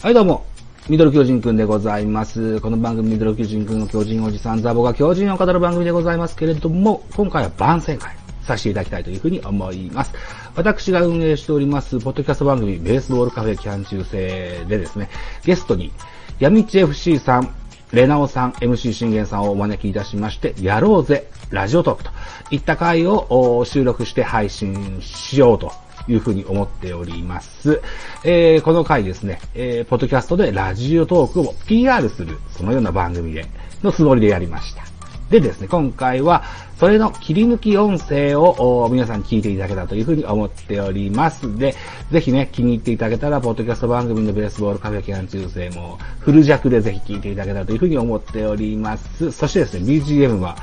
[0.00, 0.46] はい、どうも。
[0.88, 2.60] ミドル巨人くんでございます。
[2.60, 8.14] この番組ミドル巨人くんの巨人おじさんザボが巨人を語る番組でございますけれども、今回は番宣会
[8.44, 10.12] させていただきたいというふうに思います。
[10.54, 15.10] 私が運営しております、ポッドキャスト番組ベースボールカフェキャン中制でですね、
[15.44, 15.90] ゲストに、
[16.38, 17.52] ヤミチ FC さん、
[17.92, 22.10] レナオさん、MC 信玄さんをお招きいたしまして、やろうぜ、ラジオトークと
[22.52, 25.72] いった回を収録して配信しようと
[26.08, 27.80] いうふうに思っております。
[28.24, 33.46] えー、この回ですね、えー、ポッドキャストでラジオトークを PR する、そのような番組で、
[33.82, 34.88] のつもりでやりました。
[35.30, 36.42] でですね、今回は、
[36.78, 41.58] それの切り抜き音声を皆さん聞いていただけたというふうに思っております。
[41.58, 41.74] で、
[42.10, 49.30] ぜひね、気に入っていただけたら、ポッドキャスト番組のベースボールカフェキャン中世も、フル弱でぜひ聞いていただけたらというふうに思っております。
[49.32, 50.56] そしてですね、BGM は、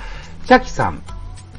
[0.46, 1.02] チャキさん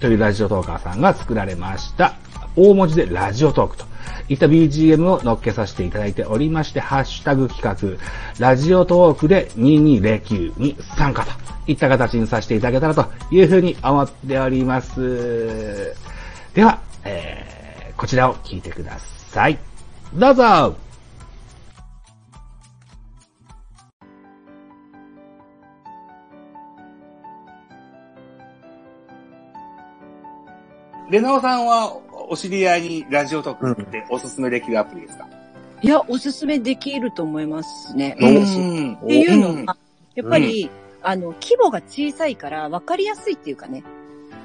[0.01, 2.15] というラジオトーカーさんが作られました。
[2.57, 3.85] 大文字でラジオトークと
[4.29, 7.99] いった BGM を乗っけさせていただいておりまして、ハッシュタグ企画、
[8.39, 11.33] ラジオトークで2209に参加と
[11.67, 15.95] いった形にさせていただけたらというふうに思っております。
[16.55, 19.59] では、えー、こちらを聞いてください。
[20.15, 20.77] どうぞ
[31.09, 35.27] レナオさんはお知り合いにラジオトークっておすすめできるアプリですか、
[35.83, 38.17] いや、おすすめできると思いますね。
[38.21, 38.45] うん。
[38.45, 38.53] 私。
[39.05, 39.77] っていうのは、
[40.15, 40.71] やっぱり、
[41.03, 43.85] あの、規模が小さいから分かりやすいっていうかね。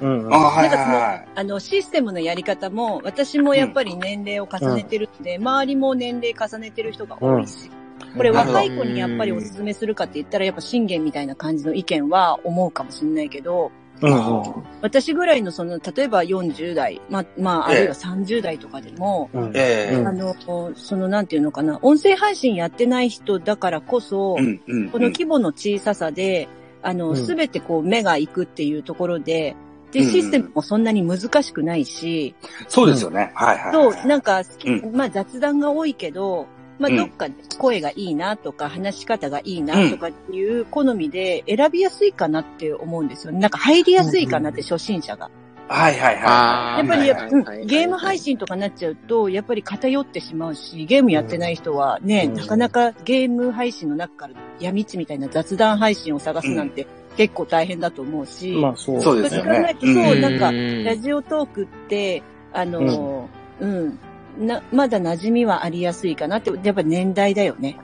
[0.00, 0.26] うん。
[0.26, 1.28] うんあ、はいなんかそのはいはい。
[1.34, 5.22] あの、システムのやり方も、私もやっぱり年齢を重ねてるん。
[5.22, 7.70] で、周りも年齢重ねてる人が多いし、
[8.16, 14.64] これ若い子にやっぱりおすすめするかって言ったら、やっぱ信玄みたいな感じの意見は思うかもしれないけど、うんうん。
[14.80, 19.52] 私ぐらいのその、例えば40代、ま、まあ、あるいは30代とかでも、うん。
[19.54, 19.94] ええ。
[19.94, 20.34] うんあの、
[20.74, 26.48] その、なんていうのかな、音声配信やってない人だからこそ、うんうんこの規模の小ささで、
[26.82, 27.16] あの、うん。
[27.16, 29.54] すべてこう目が行くっていうところで、
[29.92, 32.34] で、うんシステムもそんなに難しくないし、
[32.66, 33.30] そうですよね。
[33.34, 33.72] はいはい。
[33.72, 36.46] そう、なんか好き、うまあ雑談が多いけど、
[36.78, 36.96] まあうん。
[36.96, 37.26] どっか
[37.58, 43.40] 声がいいなとか、話し方がいいなとかっていう好みで選びやすいかなって思うんですよね。
[43.40, 45.30] なんか入りやすいかなって初心者が。
[45.68, 46.24] はいはいはい。
[46.24, 52.34] あやっぱりゲーム配信とかになっちゃうと、やっぱり偏ってしまうし、ゲームやってない人はね、うん。
[52.34, 59.02] なかなかゲーム配信の中から闇地みたいな雑談配信を探すなんて結構大変だと思うし、まあそう。
[59.02, 59.50] そうですよね。
[59.54, 60.84] そう考えるとそうなんかうん。
[60.84, 62.22] ラジオトークって、
[62.52, 63.28] あの、
[63.60, 63.98] うん、
[64.38, 67.78] な、まだ馴染みはありやすいかなって、やっぱ年代だよね。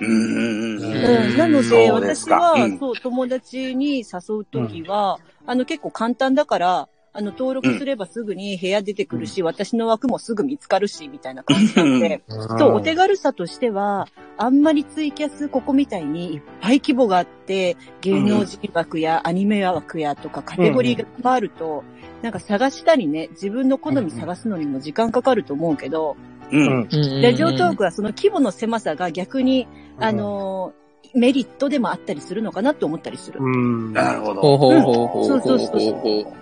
[0.00, 0.08] うん。
[0.08, 0.80] うん。
[0.80, 1.28] うん。
[1.28, 2.78] うん、なので、私は、うん。
[2.78, 12.22] そう、友達に誘うときは、あの、結構簡単だから、あの、登録すればすぐに部屋出てくるし、私の枠もすぐ見つかるし、みたいな感じなんで、
[12.56, 14.06] そう、お手軽さとしては、
[14.38, 21.82] あんまりツイキャス、ここみたいにいっぱい規模があって、芸能人枠やアニメ枠やとかカテゴリーがあると、
[22.22, 26.16] なんか探したりね、自分の好み探すのにも時間かかると思うけど、
[26.52, 26.88] うん。
[27.22, 29.66] ラジオトークはその規模の狭さが逆に、
[29.98, 30.80] あのー
[31.12, 33.40] メリットでもあったりするのかなって思ったりする。
[33.40, 33.92] うん。
[33.92, 34.40] なるほど。
[34.40, 36.40] ほうほうほうほうそうそうそう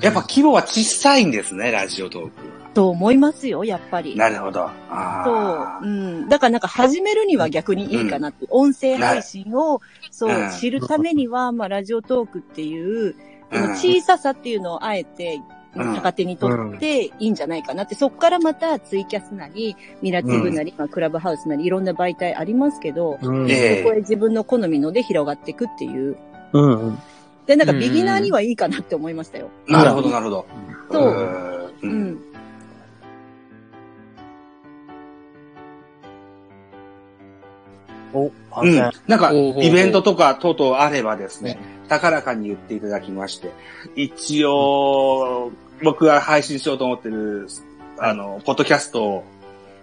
[0.00, 2.30] やっぱ規模は小さいんですね、ラジオトーク。
[2.74, 4.16] と思いますよ、やっぱり。
[4.16, 4.60] なるほど。
[4.60, 5.80] そうあ。
[5.82, 6.28] うん。
[6.28, 8.46] だからなんか始めるには逆にいいかなって。
[8.50, 9.80] 音声配信を、
[10.10, 13.14] そううん、知るためには、まあ、ラジオトークっていう、
[13.54, 26.16] このうん小ささっていうのをあえて、うん逆手に取っていいんじゃないかなって、そこからまたツイキャスなり、ミラティブなり、まあ、クラブハウスなり、いろんな媒体ありますけど、そこへ自分の好みので広がっていくっていう。
[26.52, 26.98] うん。
[27.46, 29.50] で、なんかビギナーにはいいかなって思いましたよ。
[29.66, 30.46] なるほど、なるほど。
[30.92, 31.10] そう
[31.82, 32.18] ううんん。
[38.12, 38.30] お、
[38.62, 38.76] うん。
[38.76, 41.58] なんか、イベントとか等々あればですね、
[41.88, 43.52] 高らかに言っていただきまして、
[43.96, 45.52] 一応、
[45.82, 47.46] 僕が配信しようと思ってる、
[47.98, 49.24] あの、ポッドキャストを、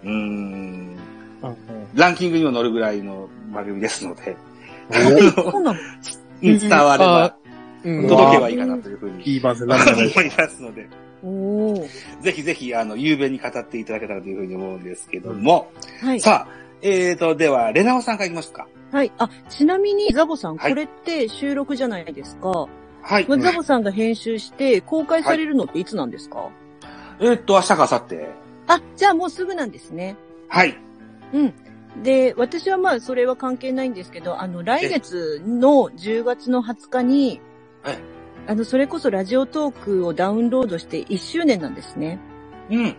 [0.04, 0.96] うーん、うん
[1.94, 4.36] ランキングにも乗るぐらいの番組ですので、
[6.40, 7.36] 伝われば、
[7.84, 8.08] うん。
[8.08, 9.66] 届けばいいかなというふうに思います
[10.62, 10.88] ので、
[12.22, 15.70] ぜひぜひ、あの、雄弁に語っていただけたらというふうに思うんですけども、
[16.00, 16.20] はい。
[16.20, 18.66] さあ、えーと、では、レナオさんからいきますか。
[18.90, 19.12] はい。
[19.18, 22.66] あ、ちなみに、ザボさん、はいこれって収録じゃないですか？
[23.02, 23.26] はい。
[23.28, 26.50] まあザボさんが編集して公開されるのっていつなんですか、
[27.20, 28.20] えーっと、明日か明後日。
[28.68, 30.16] あ、じゃあもうすぐなんですね。
[30.48, 30.76] はい。
[31.32, 31.54] うん。
[32.02, 37.40] で、私はまあ、それは関係ないんですけど、あの、来月の10月の20日に
[37.84, 37.98] え、
[38.46, 42.18] あの、それこそラジオトークをダウンロードして1周年なんですね。
[42.70, 42.96] うん。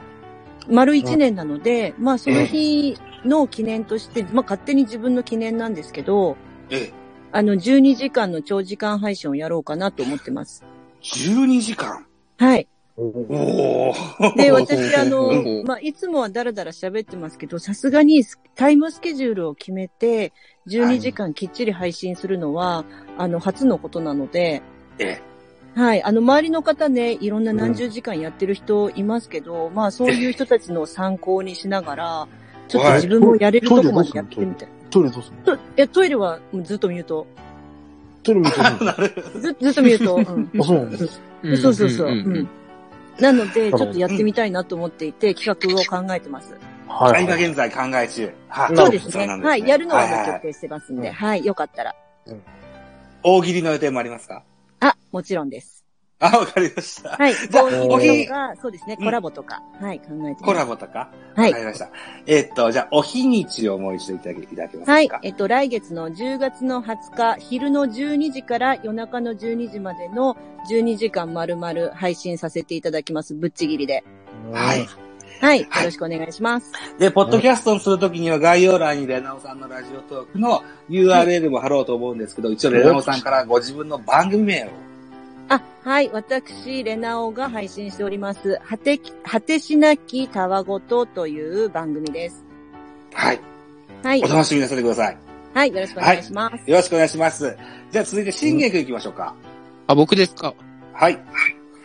[0.69, 6.38] 丸1年なので、まあ、その日の記念として、まあ、勝手に自分の記念なんですけど、
[6.70, 6.94] ええ。
[7.31, 10.64] あの、12時間の長時間配信をやろうかなと思ってます。
[11.02, 12.06] 12時間？
[12.38, 12.68] はい。
[12.96, 13.94] おお。
[14.38, 15.31] で、私、あうの
[15.64, 18.24] ん、まあ、いつもはダラダラ喋ってますけど、さすがに
[18.56, 20.31] タイムスケジュールを決めて、
[20.68, 22.86] 12時間きっちり配信するのは、
[23.18, 24.62] あの、初のことなので、
[25.00, 25.19] え
[25.76, 26.04] はい。
[26.04, 32.28] あの、周りの方ね、いろんな何十時間やってる人いますけど、まあ、そういう人たちの参考にしながら、
[32.68, 34.69] ちょっと自分もやれるとこまでやってみたい。
[34.89, 35.57] トイレどうすんの？
[35.57, 37.27] とえ、トイレはずっとミュート。
[38.24, 38.86] トイレ見てるえ。
[38.86, 40.15] なるずずっとミュート。
[40.15, 41.21] うんの あ、そうなんです。
[41.44, 42.48] うんそうそうそう。
[43.19, 46.56] なので、ちょっとやってみたいなと思っていて、企画を考えてます。
[46.88, 48.31] は今現在考え中。
[48.48, 48.75] はい。
[48.75, 49.27] そうですね。
[49.27, 49.68] はい。
[49.68, 51.45] やるのはもういい決定してますんで、うんはい。
[51.45, 51.95] よかったら。
[53.24, 54.44] 大喜利の予定もありますか？
[54.80, 55.82] あ、もちろんです。
[56.24, 57.10] あ、わかりました。
[57.10, 57.34] はい。
[57.50, 60.44] じゃあボお日とか、そうですね、コラボとか、はい、考えて。
[60.44, 61.10] コラボとか？
[61.36, 61.90] はいわかりました。
[62.25, 64.92] えっと、じゃあ、お日にちをもう一度いただけいただけますか？
[64.94, 65.10] はい。
[65.24, 70.38] えっと、来月の10月の20日、昼の12時から夜中の12時までの
[70.70, 73.34] 12時間丸々配信させていただきます。
[73.34, 74.04] ぶっちぎりで。
[74.52, 74.88] はい。
[75.42, 75.62] はい。
[75.62, 76.72] よろしくお願いします。
[77.00, 84.68] で、ポッドキャストをするときには概要欄にレナオさんのラジオトークの URL も貼ろうと思うんですけど、一応レナオさんからご自分の番組名を。
[85.50, 86.10] あ、はい。
[86.13, 88.60] 私、レナオが配信しております。
[88.68, 92.44] 果てき、果てしなきたわごとという番組です。
[93.13, 93.40] はい。
[94.04, 94.28] はいお。
[94.28, 95.18] 楽しみになさってください。
[95.54, 95.74] はい。
[95.74, 96.69] よろしくお願いします。
[96.69, 97.57] よろしくお願いします。
[97.92, 99.36] じゃあ続いて、信玄君行きましょうか。
[99.88, 100.54] あ、僕ですか？
[100.94, 101.19] はい。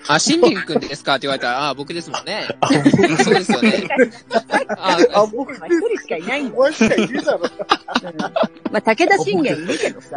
[0.06, 1.16] あ、信玄くんですか？
[1.16, 2.46] って言われたら、あ、僕ですもんね。
[3.22, 3.88] そうですよね。
[4.78, 6.56] あ、あ、ま僕あ、一人しかいないんだ。
[6.56, 7.40] お前しかいるだろ。
[7.40, 8.20] うん
[8.70, 10.16] まあ、武田信玄いるけどさ、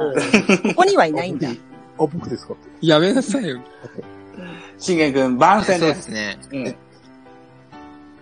[0.63, 1.49] ここにはいないんだ。
[1.97, 2.53] あ、僕ですか？
[2.53, 2.85] って。
[2.85, 3.59] やめなさいよ。
[4.77, 5.93] 信玄君、番宣そうで。
[5.95, 6.37] ですすね。
[6.51, 6.75] うん。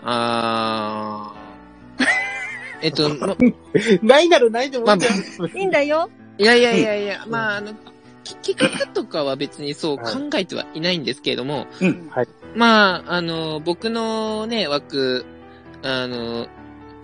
[0.03, 2.05] あー。
[2.81, 3.35] えっと、 ま、
[4.01, 5.13] ないならないでもいいんだよ。
[5.53, 6.09] いいんだよ。
[6.37, 7.73] いやいやいやいや、まあ、あの、
[8.23, 10.05] き企画とかは別にそう考
[10.35, 15.25] えてはいないんですけれども、うんはいまあ、あの、僕のね、枠、
[15.83, 16.47] あの、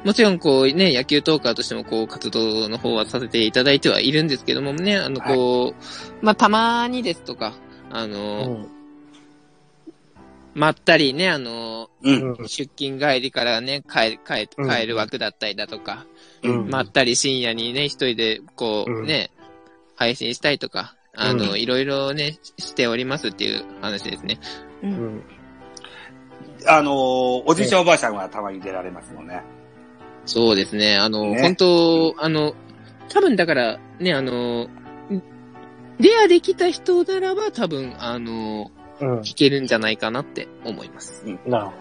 [0.05, 5.73] もちろんこうね、野球トーカーとしてもこう活動の方はさせていただいてはいるんですけどもね、あの、こ
[6.21, 7.55] う、まあ、たまにですとか、
[7.89, 8.67] あの、
[10.53, 12.37] まったりね、あの、うん。
[12.37, 16.05] うん出勤帰りからね、帰、帰、うん帰る枠だったりだとか、
[16.43, 19.31] うんまったり深夜にね、一人でこう、うんね、
[19.95, 24.39] 配信したいとか、あの、うんいろいろね、ししておりますっていう話ですね。
[24.83, 24.87] う。
[24.87, 25.23] うんん。
[26.67, 26.93] あのー
[27.47, 29.41] おじいちゃんおばあちゃんはたまに出られますもんね。
[30.25, 30.98] そうですね。
[30.98, 32.56] あの、ね本当あの、
[33.10, 34.68] 多分だから、ね、あの、
[36.00, 39.19] レアできた人ならば多分、あの、うん。
[39.19, 41.25] 聞けるんじゃないかなって思います。
[41.45, 41.74] なるほ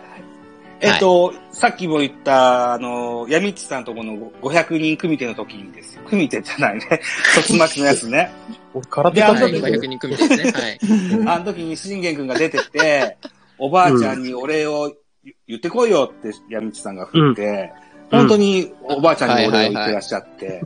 [0.80, 6.02] えっと、さっきも言った、あのー、闇っちさんとこの500人組手の時にですよ。
[6.04, 7.00] 組手じゃないね。
[7.34, 8.30] 卒巻きのやつね。
[8.90, 10.52] 空手家族500人組ですね。
[10.52, 10.78] はい。
[11.26, 13.16] あの時に信玄くんが出てって、
[13.56, 14.92] おばあちゃんにお礼を
[15.46, 20.62] 言ってこいよって闇っちさんが振って、うん本当におばあちゃんにお礼を言ってらっしゃって、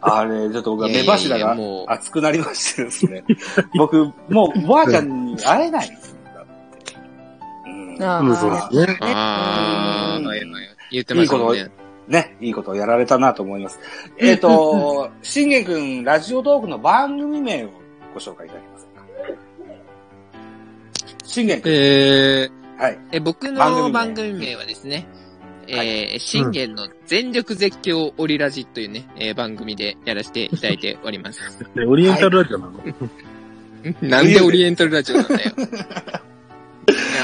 [0.00, 3.24] あれ、ちょっと僕は目柱がもう熱くなりましてですね。
[3.76, 6.16] 僕、もうおばあちゃんに会えないんです
[7.66, 8.98] うんあうんそうですね。
[9.00, 10.48] あー、うんはいはい。
[10.90, 11.70] 言ってましたね。
[12.08, 13.78] ね、いいことをやられたなと思います。
[14.18, 17.70] えっ、と、信玄くん、ラジオトークの番組名を
[18.12, 19.02] ご紹介いただけますか？
[21.24, 21.72] 信玄くん。
[21.72, 22.50] えー、
[22.82, 22.98] はい。
[23.12, 25.06] え、僕番組名の番組名はですね、
[25.70, 31.40] えー、信玄の全力絶叫オリラジというね、えー番組でやらせていただいております。
[31.74, 32.80] でオリエンタルラジオなの？
[34.08, 35.52] なんでオリエンタルラジオなんだよ。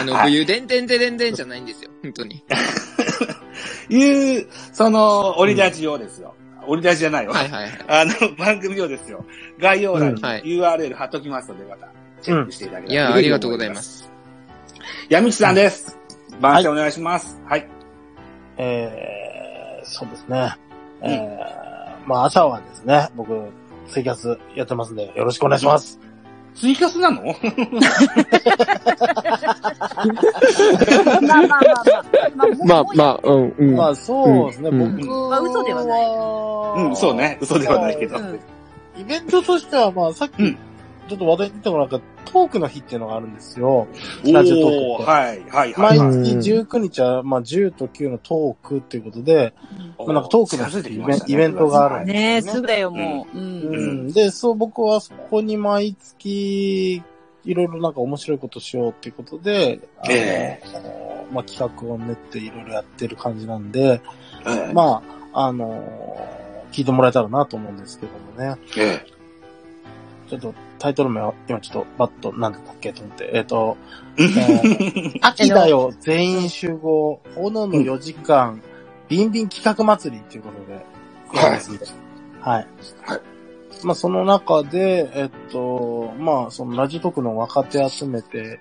[0.01, 1.91] あの、はい冬でんでんでんでんじゃないんですよ。
[2.03, 2.43] 本当に。
[3.89, 6.35] いう、その、オリラジをですよ。
[6.67, 7.35] オリラジじゃないわ。
[7.35, 7.79] はいはいはい。
[7.89, 9.25] あの、番組をですよ。
[9.59, 11.89] 概要欄に URL 貼っときますので、また、
[12.23, 13.77] チェックしていただけいや、ればありがとうございま。
[13.83, 14.11] す。
[15.09, 15.97] 闇地さんです。
[16.41, 17.41] 番宣お願いします。
[17.49, 17.76] はい。
[18.59, 20.57] えー、そうですね。
[21.03, 23.49] えー、まあ朝はですね、僕、
[23.89, 25.99] ツイキャスやってますんで、よろしくお願いします。
[26.55, 27.23] ツイキャスなの？
[27.23, 27.33] ま
[31.37, 31.61] あまあまあ
[32.35, 32.65] まあ。
[32.65, 33.77] まあまあ、うん、うん。
[33.77, 37.39] まあそうですね、うん僕まあ嘘ではないはうん、そうね。
[37.43, 38.19] 嘘ではないけど。
[38.19, 38.41] うん
[38.99, 40.59] イベントとしては、まあさっき、うん
[41.09, 43.87] ちょっと話題に出てもらったトークの日っていうのがあるんですよ。
[44.27, 45.99] おラジオトークってーはい、はい、はい。
[45.99, 49.55] 毎はい日19日は、まあ10と9のトークっていうことで、
[49.99, 53.39] まあなんかトークの近づいてきイベンイベントがあるんねえ、すぐだよ、もう。
[53.39, 53.41] う。
[53.41, 54.13] うんん。
[54.13, 57.03] で、そう、僕はそこに毎月、
[57.45, 60.61] いろいろなんか面白いことしようっていうことで、あのえ
[61.33, 64.01] まあ、企画を練っていろいろやってる感じなんで、
[64.47, 66.47] ええまあ、あのー
[66.77, 68.61] 聞いてもらえたらなと思うんですけどもね。
[68.77, 69.01] え
[70.27, 73.77] ちょっとタイトル名は今ちょっとバッとなんだったっけと思って、えっ、と、
[74.19, 74.25] え
[75.17, 78.61] え秋だよ、全員集合、炎の4時間、
[79.09, 80.85] ビンビン企画祭りということで、
[81.49, 81.61] はい。
[82.41, 82.67] はい。
[83.05, 83.21] はい。
[83.85, 88.61] まあ、その中で、えっと、まあ、そのラジオトークの若手集めて、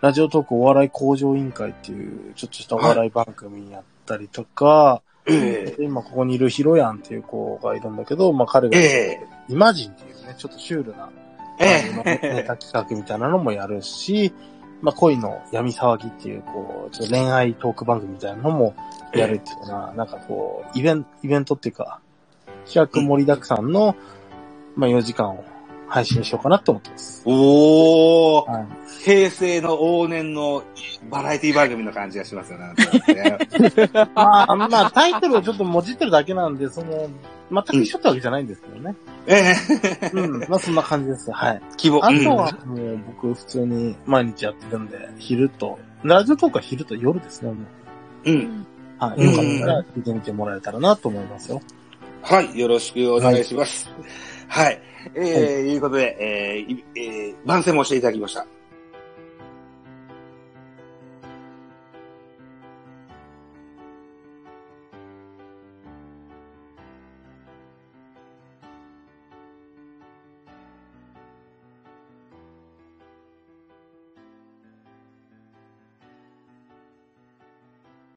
[0.00, 11.10] ラジオトークお笑い向上委員会っていう、ちょっとしたお笑い番組やったりとか、えで今ここにいるヒロヤンっていう子がいるんだけど、まあ彼が、えイマジンっていうね、ちょっとシュールな、
[11.58, 14.32] ネタ企画みたいなのもやるし、
[14.80, 18.74] まあ恋の闇騒ぎっていう、こう、ちょっと恋愛トーク番組みたいなのも
[19.12, 22.00] やるっていうかな、なんかこう、イベント、イベントっていうか、
[22.66, 23.96] 企画盛りだくさんの、
[24.74, 25.44] まあ4時間を
[25.92, 27.22] 配信しようかなと思ってます。
[27.26, 28.66] おー、はい。
[29.04, 30.62] 平成の往年の
[31.10, 32.72] バラエティ番組の感じがしますよね。
[34.14, 37.08] まあ、まあタイトルをちょっともじってるだけなんで、その、
[37.52, 38.96] 全く一緒ってわけじゃないんですけどね。
[39.26, 39.54] え
[40.02, 40.40] えうん。
[40.48, 41.30] まあそんな感じです。
[41.30, 41.62] はい。
[41.76, 42.04] 希望。
[42.04, 47.56] あとはもう僕普通に毎日やってるんで、昼と、ラジオトークは昼と夜ですね、も
[48.24, 48.30] う。
[48.30, 48.66] うん、うん。
[48.98, 49.20] はい。
[49.20, 51.60] うんよかったら聞いてみてもらえたらなと思いますよ。
[52.22, 53.90] はい、よろしくお願いします。
[54.48, 54.80] はい。
[55.14, 58.46] えー、いうことで、えーいえー番宣もしていただきました。